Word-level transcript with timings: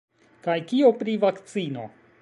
Kaj 0.47 0.55
kio 0.71 0.91
pri 1.03 1.17
vakcino? 1.27 1.89